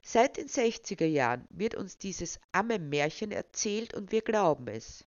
Seit 0.04 0.38
den 0.38 0.48
60er 0.48 1.06
Jahren 1.06 1.48
wird 1.50 1.74
uns 1.74 1.98
dieses 1.98 2.40
Amme-Märchen 2.52 3.32
erzählt 3.32 3.96
und 3.96 4.12
wir 4.12 4.22
glauben 4.22 4.68
es. 4.68 5.06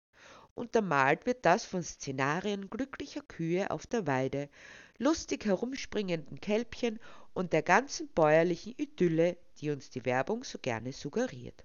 Untermalt 0.55 1.25
wird 1.25 1.45
das 1.45 1.63
von 1.63 1.83
Szenarien 1.83 2.69
glücklicher 2.69 3.21
Kühe 3.21 3.71
auf 3.71 3.87
der 3.87 4.07
Weide, 4.07 4.49
lustig 4.97 5.45
herumspringenden 5.45 6.41
Kälbchen 6.41 6.99
und 7.33 7.53
der 7.53 7.61
ganzen 7.61 8.09
bäuerlichen 8.09 8.73
Idylle, 8.75 9.37
die 9.59 9.69
uns 9.69 9.89
die 9.89 10.03
Werbung 10.03 10.43
so 10.43 10.57
gerne 10.59 10.91
suggeriert. 10.91 11.63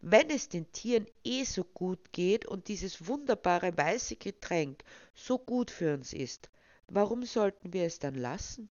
Wenn 0.00 0.30
es 0.30 0.48
den 0.48 0.70
Tieren 0.72 1.06
eh 1.24 1.44
so 1.44 1.64
gut 1.64 2.12
geht 2.12 2.46
und 2.46 2.68
dieses 2.68 3.06
wunderbare 3.06 3.76
weiße 3.76 4.16
Getränk 4.16 4.84
so 5.14 5.38
gut 5.38 5.70
für 5.70 5.94
uns 5.94 6.12
ist, 6.12 6.50
warum 6.88 7.24
sollten 7.24 7.72
wir 7.72 7.84
es 7.84 7.98
dann 7.98 8.14
lassen? 8.14 8.68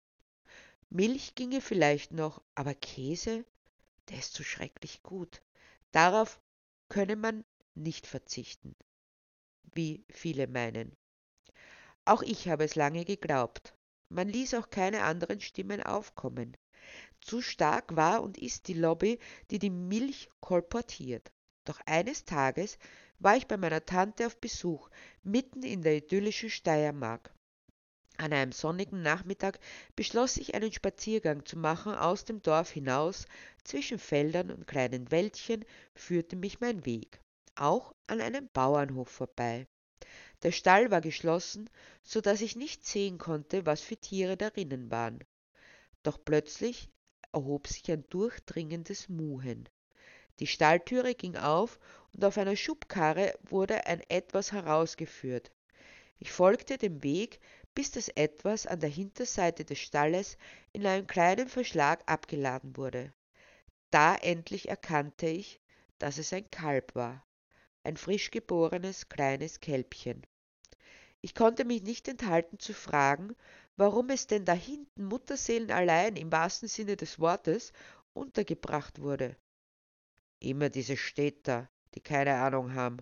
Milch 0.91 1.35
ginge 1.35 1.61
vielleicht 1.61 2.13
noch, 2.13 2.43
aber 2.55 2.75
Käse, 2.75 3.45
der 4.09 4.19
ist 4.19 4.33
so 4.35 4.43
schrecklich 4.43 5.03
gut. 5.03 5.43
Darauf 5.93 6.41
könne 6.89 7.17
man 7.17 7.45
nicht 7.75 8.07
verzichten, 8.07 8.75
wie 9.75 10.05
viele 10.09 10.47
meinen. 10.47 10.97
Auch 12.05 12.23
ich 12.23 12.49
habe 12.49 12.65
es 12.65 12.75
lange 12.75 13.05
geglaubt. 13.05 13.75
Man 14.11 14.29
ließ 14.29 14.55
auch 14.55 14.71
keine 14.71 15.03
anderen 15.03 15.41
Stimmen 15.41 15.83
aufkommen. 15.83 16.57
Zu 17.21 17.43
stark 17.43 17.97
war 17.97 18.23
und 18.23 18.39
ist 18.39 18.69
die 18.69 18.75
Lobby, 18.75 19.19
die 19.51 19.59
die 19.59 19.71
Milch 19.71 20.31
kolportiert. 20.41 21.31
Doch 21.65 21.81
eines 21.85 22.25
Tages 22.25 22.79
war 23.19 23.37
ich 23.37 23.47
bei 23.47 23.57
meiner 23.57 23.85
Tante 23.85 24.27
auf 24.27 24.41
Besuch, 24.41 24.89
mitten 25.23 25.63
in 25.63 25.83
der 25.83 25.97
idyllischen 25.97 26.49
Steiermark. 26.51 27.35
An 28.17 28.33
einem 28.33 28.53
sonnigen 28.53 29.03
Nachmittag 29.03 29.61
beschloss 29.95 30.39
ich, 30.39 30.55
einen 30.55 30.73
Spaziergang 30.73 31.45
zu 31.45 31.57
machen 31.57 31.95
aus 31.95 32.25
dem 32.25 32.43
Dorf 32.43 32.71
hinaus, 32.71 33.27
zwischen 33.63 33.99
Feldern 33.99 34.51
und 34.51 34.67
kleinen 34.67 35.11
Wäldchen 35.11 35.65
führte 35.95 36.35
mich 36.35 36.61
mein 36.61 36.85
Weg, 36.87 37.21
auch 37.55 37.95
an 38.07 38.21
einem 38.21 38.49
Bauernhof 38.53 39.09
vorbei. 39.09 39.67
Der 40.43 40.53
Stall 40.53 40.91
war 40.91 41.01
geschlossen, 41.01 41.69
so 42.03 42.21
dass 42.21 42.41
ich 42.41 42.55
nicht 42.55 42.87
sehen 42.87 43.19
konnte, 43.19 43.67
was 43.67 43.81
für 43.81 43.97
Tiere 43.97 44.37
darinnen 44.37 44.91
waren. 44.91 45.25
Doch 46.03 46.19
plötzlich 46.25 46.89
erhob 47.33 47.67
sich 47.67 47.91
ein 47.91 48.09
durchdringendes 48.09 49.09
Muhen. 49.09 49.69
Die 50.39 50.47
Stalltüre 50.47 51.15
ging 51.15 51.37
auf 51.37 51.81
und 52.13 52.25
auf 52.25 52.39
einer 52.39 52.55
Schubkarre 52.55 53.37
wurde 53.43 53.87
ein 53.87 54.01
Etwas 54.09 54.53
herausgeführt. 54.53 55.51
Ich 56.21 56.31
folgte 56.31 56.79
dem 56.79 57.03
Weg, 57.03 57.41
bis 57.75 57.91
das 57.91 58.09
Etwas 58.09 58.67
an 58.67 58.81
der 58.81 58.91
Hinterseite 58.91 59.65
des 59.65 59.79
Stalles 59.79 60.37
in 60.73 60.87
einem 60.87 61.07
kleinen 61.07 61.49
Verschlag 61.49 62.03
abgeladen 62.07 62.77
wurde. 62.77 63.13
Da 63.91 64.15
endlich 64.15 64.69
erkannte 64.69 65.27
ich, 65.27 65.61
dass 65.99 66.19
es 66.19 66.33
ein 66.33 66.51
Kalb 66.51 66.95
war, 66.95 67.25
ein 67.89 67.97
frisch 67.97 68.31
geborenes 68.31 69.09
kleines 69.09 69.61
Kälbchen. 69.61 70.23
Ich 71.23 71.35
konnte 71.35 71.65
mich 71.65 71.83
nicht 71.83 72.07
enthalten 72.07 72.59
zu 72.59 72.75
fragen, 72.75 73.35
warum 73.79 74.11
es 74.11 74.27
denn 74.27 74.45
da 74.45 74.53
hinten 74.53 75.07
mutterseelenallein 75.07 76.17
im 76.17 76.31
wahrsten 76.31 76.69
Sinne 76.69 76.97
des 76.97 77.19
Wortes 77.19 77.73
untergebracht 78.13 79.01
wurde. 79.01 79.37
Immer 80.39 80.69
diese 80.69 80.99
Städter, 80.99 81.71
die 81.95 82.03
keine 82.03 82.35
Ahnung 82.35 82.75
haben, 82.75 82.99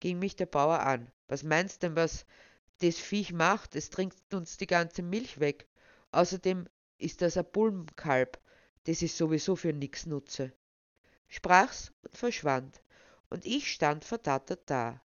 ging 0.00 0.18
mich 0.18 0.34
der 0.34 0.46
Bauer 0.46 0.80
an. 0.80 1.12
Was 1.28 1.42
meinst 1.42 1.82
denn, 1.82 1.94
was 1.94 2.24
das 2.78 2.96
Viech 2.98 3.34
macht? 3.34 3.76
Es 3.76 3.90
trinkt 3.90 4.32
uns 4.32 4.56
die 4.56 4.66
ganze 4.66 5.02
Milch 5.02 5.40
weg. 5.40 5.68
Außerdem 6.10 6.66
ist 6.96 7.20
das 7.20 7.36
ein 7.36 7.44
Bulmkalb, 7.52 8.40
das 8.84 9.02
ich 9.02 9.12
sowieso 9.12 9.56
für 9.56 9.74
nix 9.74 10.06
nutze. 10.06 10.54
Sprach's 11.28 11.92
und 12.00 12.16
verschwand, 12.16 12.82
und 13.32 13.46
ich 13.46 13.72
stand 13.72 14.04
verdattert 14.04 14.60
da. 14.66 15.00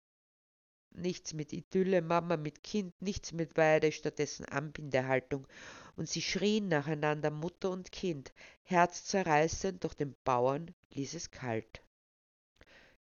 Nichts 0.90 1.34
mit 1.34 1.52
Idylle, 1.52 2.00
Mama 2.00 2.38
mit 2.38 2.62
Kind, 2.62 2.94
nichts 3.02 3.32
mit 3.32 3.58
Weide, 3.58 3.92
stattdessen 3.92 4.46
Anbindehaltung. 4.46 5.46
Und 5.96 6.08
sie 6.08 6.22
schrien 6.22 6.68
nacheinander 6.68 7.30
Mutter 7.30 7.70
und 7.70 7.92
Kind, 7.92 8.32
herzzerreißend, 8.62 9.84
doch 9.84 9.92
den 9.92 10.16
Bauern 10.24 10.74
ließ 10.92 11.12
es 11.12 11.30
kalt. 11.32 11.82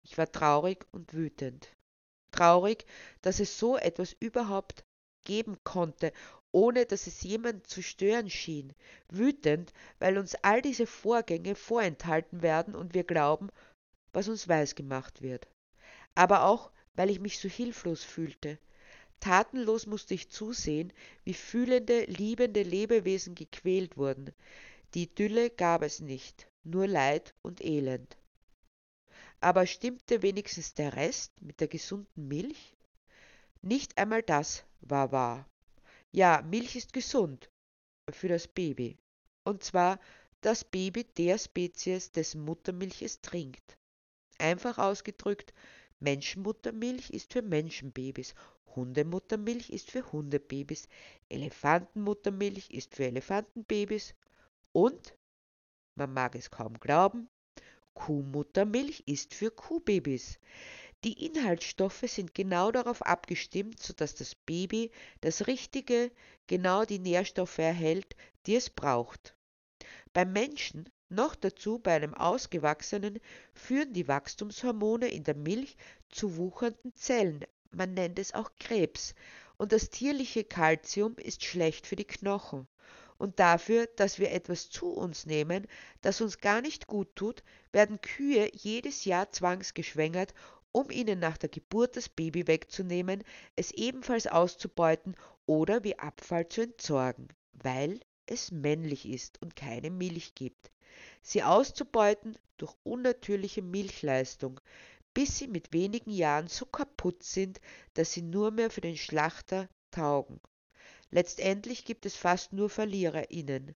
Ich 0.02 0.18
war 0.18 0.32
traurig 0.32 0.88
und 0.92 1.14
wütend. 1.14 1.70
Traurig, 2.32 2.86
dass 3.22 3.40
es 3.40 3.60
so 3.60 3.78
etwas 3.78 4.14
überhaupt 4.20 4.86
geben 5.24 5.58
konnte, 5.64 6.14
ohne 6.52 6.86
dass 6.86 7.06
es 7.06 7.22
jemand 7.22 7.68
zu 7.68 7.84
stören 7.84 8.30
schien. 8.30 8.74
Wütend, 9.10 9.72
weil 10.00 10.18
uns 10.18 10.36
all 10.42 10.64
diese 10.64 10.88
Vorgänge 10.88 11.54
vorenthalten 11.54 12.42
werden 12.42 12.76
und 12.76 12.96
wir 12.96 13.04
glauben, 13.04 13.50
was 14.14 14.28
uns 14.28 14.48
weisgemacht 14.48 15.22
wird. 15.22 15.48
Aber 16.16 16.46
auch, 16.46 16.72
weil 16.96 17.10
ich 17.10 17.20
mich 17.20 17.40
so 17.40 17.48
hilflos 17.48 18.04
fühlte. 18.04 18.60
Tatenlos 19.20 19.86
musste 19.86 20.14
ich 20.14 20.30
zusehen, 20.30 20.92
wie 21.24 21.34
fühlende, 21.34 22.06
liebende 22.06 22.64
Lebewesen 22.64 23.36
gequält 23.36 23.98
wurden. 23.98 24.34
Die 24.94 25.04
Idylle 25.04 25.50
gab 25.50 25.84
es 25.84 26.00
nicht, 26.00 26.48
nur 26.64 26.88
Leid 26.88 27.34
und 27.42 27.64
Elend. 27.64 28.18
Aber 29.40 29.66
stimmte 29.66 30.22
wenigstens 30.22 30.74
der 30.74 30.96
Rest 30.96 31.40
mit 31.42 31.60
der 31.62 31.68
gesunden 31.68 32.28
Milch? 32.28 32.76
Nicht 33.62 33.98
einmal 33.98 34.24
das 34.24 34.66
war 34.82 35.12
wahr. 35.12 35.48
Ja, 36.12 36.42
Milch 36.42 36.76
ist 36.76 36.94
gesund, 36.94 37.50
für 38.10 38.28
das 38.28 38.48
Baby. 38.48 38.98
Und 39.44 39.64
zwar 39.64 40.00
das 40.42 40.64
Baby 40.64 41.04
der 41.04 41.38
Spezies, 41.38 42.12
dessen 42.12 42.44
Muttermilch 42.44 43.02
es 43.02 43.22
trinkt. 43.22 43.78
Einfach 44.42 44.80
ausgedrückt, 44.80 45.54
Menschenmuttermilch 46.00 47.12
ist 47.12 47.32
für 47.32 47.44
Menschenbabys, 47.44 48.34
Hundemuttermilch 48.76 49.70
ist 49.70 49.92
für 49.92 50.12
Hundebabys, 50.12 50.88
Elefantenmuttermilch 51.30 52.72
ist 52.72 52.96
für 52.96 53.06
Elefantenbabys 53.06 54.16
und, 54.72 55.16
man 55.94 56.12
mag 56.12 56.34
es 56.36 56.50
kaum 56.50 56.80
glauben, 56.80 57.30
Kuhmuttermilch 57.94 59.04
ist 59.06 59.36
für 59.36 59.52
Kuhbabys. 59.52 60.40
Die 61.04 61.24
Inhaltsstoffe 61.24 62.04
sind 62.08 62.34
genau 62.34 62.72
darauf 62.72 63.04
abgestimmt, 63.04 63.80
sodass 63.80 64.16
das 64.16 64.34
Baby 64.34 64.90
das 65.20 65.46
Richtige, 65.46 66.12
genau 66.48 66.84
die 66.86 67.00
Nährstoffe 67.00 67.60
erhält, 67.60 68.16
die 68.48 68.56
es 68.56 68.72
braucht. 68.72 69.36
Beim 70.14 70.34
Menschen, 70.34 70.90
noch 71.12 71.36
dazu 71.36 71.80
bei 71.80 71.94
einem 71.94 72.14
Ausgewachsenen, 72.14 73.20
führen 73.54 73.94
die 73.94 74.08
Wachstumshormone 74.08 75.08
in 75.08 75.24
der 75.24 75.36
Milch 75.36 75.78
zu 76.10 76.38
wuchernden 76.38 76.96
Zellen, 76.96 77.46
man 77.72 77.94
nennt 77.94 78.20
es 78.20 78.34
auch 78.34 78.52
Krebs, 78.60 79.16
und 79.58 79.72
das 79.72 79.90
tierliche 79.90 80.44
Kalzium 80.44 81.16
ist 81.18 81.44
schlecht 81.44 81.86
für 81.86 81.96
die 81.96 82.08
Knochen. 82.08 82.68
Und 83.18 83.40
dafür, 83.40 83.88
dass 83.96 84.18
wir 84.18 84.32
etwas 84.32 84.72
zu 84.72 84.88
uns 84.88 85.28
nehmen, 85.28 85.68
das 86.02 86.22
uns 86.22 86.40
gar 86.40 86.62
nicht 86.62 86.88
gut 86.88 87.16
tut, 87.16 87.44
werden 87.72 88.02
Kühe 88.02 88.50
jedes 88.56 89.06
Jahr 89.06 89.32
zwangsgeschwängert, 89.32 90.34
um 90.72 90.90
ihnen 90.90 91.20
nach 91.20 91.38
der 91.38 91.50
Geburt 91.50 91.96
das 91.96 92.10
Baby 92.10 92.48
wegzunehmen, 92.48 93.24
es 93.56 93.72
ebenfalls 93.72 94.26
auszubeuten 94.26 95.16
oder 95.46 95.84
wie 95.84 96.00
Abfall 96.00 96.48
zu 96.48 96.62
entsorgen, 96.62 97.28
weil 97.54 98.00
es 98.26 98.52
männlich 98.52 99.08
ist 99.08 99.42
und 99.42 99.56
keine 99.56 99.92
Milch 99.92 100.34
gibt, 100.34 100.72
sie 101.22 101.44
auszubeuten 101.44 102.38
durch 102.58 102.76
unnatürliche 102.84 103.62
Milchleistung, 103.62 104.60
bis 105.14 105.38
sie 105.38 105.48
mit 105.48 105.74
wenigen 105.74 106.12
Jahren 106.12 106.48
so 106.48 106.66
kaputt 106.66 107.24
sind, 107.24 107.60
dass 107.94 108.14
sie 108.14 108.22
nur 108.22 108.52
mehr 108.52 108.70
für 108.70 108.82
den 108.82 108.98
Schlachter 108.98 109.68
taugen. 109.92 110.40
Letztendlich 111.10 111.84
gibt 111.84 112.06
es 112.06 112.16
fast 112.16 112.54
nur 112.54 112.70
VerliererInnen, 112.70 113.76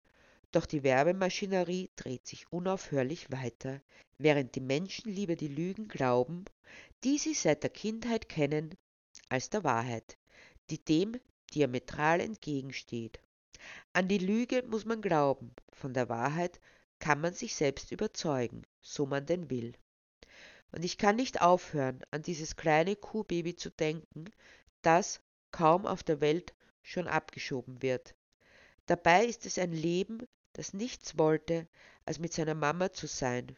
doch 0.52 0.66
die 0.66 0.84
Werbemaschinerie 0.84 1.90
dreht 1.98 2.26
sich 2.26 2.50
unaufhörlich 2.52 3.30
weiter, 3.32 3.82
während 4.18 4.56
die 4.56 4.62
Menschen 4.62 5.12
lieber 5.12 5.36
die 5.36 5.50
Lügen 5.50 5.90
glauben, 5.90 6.46
die 7.04 7.18
sie 7.18 7.34
seit 7.34 7.64
der 7.64 7.70
Kindheit 7.70 8.30
kennen, 8.30 8.74
als 9.28 9.50
der 9.50 9.66
Wahrheit, 9.66 10.18
die 10.70 10.78
dem 10.78 11.20
diametral 11.54 12.22
entgegensteht. 12.22 13.20
An 13.92 14.08
die 14.08 14.18
Lüge 14.18 14.64
muss 14.68 14.86
man 14.86 15.02
glauben, 15.02 15.54
von 15.74 15.94
der 15.94 16.08
Wahrheit 16.08 16.60
kann 17.00 17.22
man 17.22 17.34
sich 17.34 17.56
selbst 17.56 17.92
überzeugen, 17.92 18.64
so 18.82 19.06
man 19.06 19.26
denn 19.26 19.50
will. 19.50 19.74
Und 20.72 20.84
ich 20.84 20.98
kann 20.98 21.16
nicht 21.16 21.42
aufhören, 21.42 22.02
an 22.12 22.22
dieses 22.22 22.56
kleine 22.56 22.96
Kuhbaby 22.96 23.56
zu 23.56 23.70
denken, 23.70 24.26
das 24.82 25.22
kaum 25.52 25.86
auf 25.86 26.04
der 26.04 26.22
Welt 26.22 26.54
schon 26.82 27.08
abgeschoben 27.08 27.82
wird. 27.82 28.16
Dabei 28.86 29.26
ist 29.26 29.46
es 29.46 29.58
ein 29.58 29.72
Leben, 29.72 30.28
das 30.54 30.74
nichts 30.74 31.18
wollte, 31.18 31.68
als 32.06 32.20
mit 32.20 32.34
seiner 32.34 32.56
Mama 32.56 32.92
zu 32.92 33.08
sein. 33.08 33.56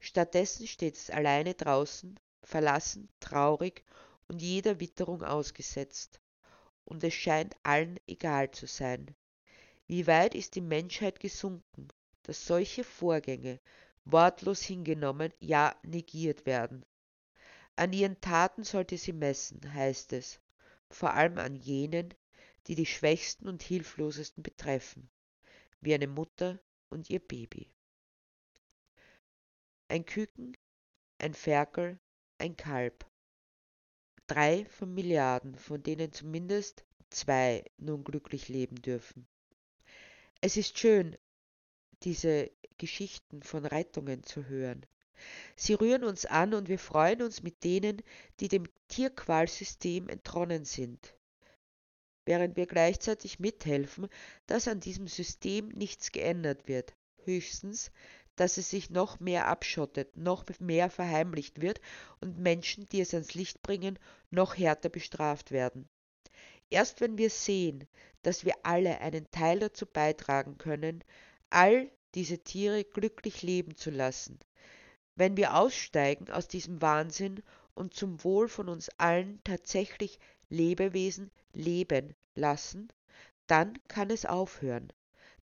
Stattdessen 0.00 0.66
steht 0.66 0.96
es 0.96 1.10
alleine 1.10 1.54
draußen, 1.54 2.18
verlassen, 2.42 3.08
traurig 3.20 3.84
und 4.28 4.40
jeder 4.42 4.80
Witterung 4.80 5.22
ausgesetzt. 5.22 6.20
Und 6.84 7.02
es 7.04 7.14
scheint 7.14 7.56
allen 7.62 7.98
egal 8.06 8.50
zu 8.50 8.66
sein, 8.66 9.14
wie 9.86 10.06
weit 10.06 10.34
ist 10.34 10.54
die 10.54 10.60
Menschheit 10.60 11.20
gesunken, 11.20 11.88
dass 12.28 12.46
solche 12.46 12.84
Vorgänge 12.84 13.58
wortlos 14.04 14.60
hingenommen, 14.60 15.32
ja 15.40 15.74
negiert 15.82 16.44
werden? 16.44 16.84
An 17.74 17.94
ihren 17.94 18.20
Taten 18.20 18.64
sollte 18.64 18.98
sie 18.98 19.14
messen, 19.14 19.72
heißt 19.72 20.12
es, 20.12 20.38
vor 20.90 21.14
allem 21.14 21.38
an 21.38 21.56
jenen, 21.56 22.12
die 22.66 22.74
die 22.74 22.84
Schwächsten 22.84 23.48
und 23.48 23.62
Hilflosesten 23.62 24.42
betreffen, 24.42 25.08
wie 25.80 25.94
eine 25.94 26.06
Mutter 26.06 26.58
und 26.90 27.08
ihr 27.08 27.20
Baby. 27.20 27.72
Ein 29.88 30.04
Küken, 30.04 30.54
ein 31.16 31.32
Ferkel, 31.32 31.98
ein 32.36 32.58
Kalb. 32.58 33.06
Drei 34.26 34.66
von 34.66 34.92
Milliarden, 34.92 35.54
von 35.54 35.82
denen 35.82 36.12
zumindest 36.12 36.84
zwei 37.08 37.64
nun 37.78 38.04
glücklich 38.04 38.50
leben 38.50 38.76
dürfen. 38.82 39.26
Es 40.42 40.58
ist 40.58 40.78
schön, 40.78 41.16
diese 42.02 42.50
Geschichten 42.78 43.42
von 43.42 43.64
Rettungen 43.64 44.22
zu 44.22 44.46
hören. 44.46 44.86
Sie 45.56 45.74
rühren 45.74 46.04
uns 46.04 46.26
an 46.26 46.54
und 46.54 46.68
wir 46.68 46.78
freuen 46.78 47.22
uns 47.22 47.42
mit 47.42 47.64
denen, 47.64 48.02
die 48.40 48.48
dem 48.48 48.68
Tierqualsystem 48.88 50.08
entronnen 50.08 50.64
sind, 50.64 51.16
während 52.24 52.56
wir 52.56 52.66
gleichzeitig 52.66 53.40
mithelfen, 53.40 54.08
dass 54.46 54.68
an 54.68 54.80
diesem 54.80 55.08
System 55.08 55.68
nichts 55.70 56.12
geändert 56.12 56.68
wird, 56.68 56.94
höchstens, 57.24 57.90
dass 58.36 58.56
es 58.56 58.70
sich 58.70 58.90
noch 58.90 59.18
mehr 59.18 59.48
abschottet, 59.48 60.16
noch 60.16 60.44
mehr 60.60 60.90
verheimlicht 60.90 61.60
wird 61.60 61.80
und 62.20 62.38
Menschen, 62.38 62.86
die 62.86 63.00
es 63.00 63.12
ans 63.12 63.34
Licht 63.34 63.62
bringen, 63.62 63.98
noch 64.30 64.56
härter 64.56 64.88
bestraft 64.88 65.50
werden. 65.50 65.88
Erst 66.70 67.00
wenn 67.00 67.18
wir 67.18 67.30
sehen, 67.30 67.88
dass 68.22 68.44
wir 68.44 68.54
alle 68.62 69.00
einen 69.00 69.28
Teil 69.30 69.58
dazu 69.58 69.86
beitragen 69.86 70.58
können, 70.58 71.02
all 71.50 71.90
diese 72.14 72.38
Tiere 72.38 72.84
glücklich 72.84 73.42
leben 73.42 73.76
zu 73.76 73.90
lassen, 73.90 74.38
wenn 75.14 75.36
wir 75.36 75.56
aussteigen 75.56 76.30
aus 76.30 76.48
diesem 76.48 76.80
Wahnsinn 76.80 77.42
und 77.74 77.94
zum 77.94 78.22
Wohl 78.24 78.48
von 78.48 78.68
uns 78.68 78.88
allen 78.98 79.40
tatsächlich 79.44 80.18
Lebewesen 80.48 81.30
leben 81.52 82.14
lassen, 82.34 82.88
dann 83.46 83.78
kann 83.88 84.10
es 84.10 84.26
aufhören. 84.26 84.92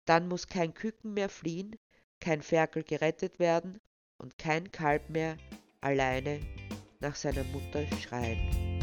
Dann 0.04 0.28
muss 0.28 0.46
kein 0.46 0.74
Küken 0.74 1.14
mehr 1.14 1.28
fliehen, 1.28 1.76
kein 2.20 2.42
Ferkel 2.42 2.84
gerettet 2.84 3.38
werden 3.38 3.80
und 4.18 4.38
kein 4.38 4.70
Kalb 4.70 5.10
mehr 5.10 5.36
alleine 5.80 6.40
nach 7.00 7.16
seiner 7.16 7.44
Mutter 7.44 7.84
schreien. 7.98 8.73